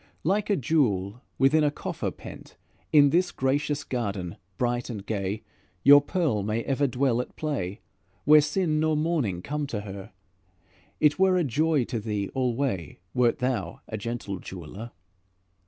Like 0.23 0.49
a 0.49 0.55
jewel 0.55 1.21
within 1.37 1.63
a 1.63 1.69
coffer 1.69 2.09
pent, 2.09 2.57
In 2.91 3.11
this 3.11 3.31
gracious 3.31 3.83
garden 3.83 4.37
bright 4.57 4.89
and 4.89 5.05
gay, 5.05 5.43
Your 5.83 6.01
pearl 6.01 6.41
may 6.41 6.63
ever 6.63 6.87
dwell 6.87 7.21
at 7.21 7.35
play, 7.35 7.81
Where 8.25 8.41
sin 8.41 8.79
nor 8.79 8.97
mourning 8.97 9.43
come 9.43 9.67
to 9.67 9.81
her; 9.81 10.11
It 10.99 11.19
were 11.19 11.37
a 11.37 11.43
joy 11.43 11.83
to 11.83 11.99
thee 11.99 12.31
alway 12.33 12.97
Wert 13.13 13.37
thou 13.37 13.81
a 13.87 13.95
gentle 13.95 14.39
jeweler. 14.39 14.89